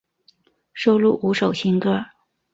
[0.73, 2.03] 收录五首新歌。